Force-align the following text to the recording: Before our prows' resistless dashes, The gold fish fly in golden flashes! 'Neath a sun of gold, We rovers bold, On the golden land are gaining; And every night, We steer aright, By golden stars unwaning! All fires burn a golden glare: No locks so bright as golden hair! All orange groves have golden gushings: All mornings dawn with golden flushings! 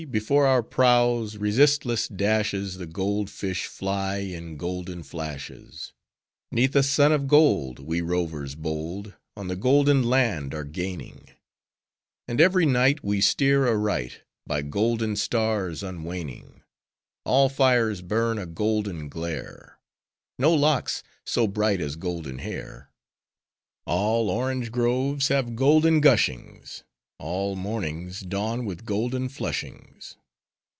Before 0.09 0.47
our 0.47 0.63
prows' 0.63 1.37
resistless 1.37 2.07
dashes, 2.07 2.77
The 2.79 2.87
gold 2.87 3.29
fish 3.29 3.67
fly 3.67 4.17
in 4.17 4.57
golden 4.57 5.03
flashes! 5.03 5.93
'Neath 6.51 6.75
a 6.75 6.81
sun 6.81 7.11
of 7.11 7.27
gold, 7.27 7.77
We 7.77 8.01
rovers 8.01 8.55
bold, 8.55 9.13
On 9.37 9.47
the 9.47 9.55
golden 9.55 10.01
land 10.01 10.55
are 10.55 10.63
gaining; 10.63 11.29
And 12.27 12.41
every 12.41 12.65
night, 12.65 13.03
We 13.03 13.21
steer 13.21 13.67
aright, 13.67 14.21
By 14.47 14.63
golden 14.63 15.17
stars 15.17 15.83
unwaning! 15.83 16.63
All 17.23 17.47
fires 17.47 18.01
burn 18.01 18.39
a 18.39 18.47
golden 18.47 19.07
glare: 19.07 19.77
No 20.39 20.51
locks 20.51 21.03
so 21.27 21.45
bright 21.45 21.79
as 21.79 21.95
golden 21.95 22.39
hair! 22.39 22.89
All 23.85 24.31
orange 24.31 24.71
groves 24.71 25.27
have 25.27 25.55
golden 25.55 26.01
gushings: 26.01 26.83
All 27.23 27.55
mornings 27.55 28.21
dawn 28.21 28.65
with 28.65 28.83
golden 28.83 29.29
flushings! 29.29 30.15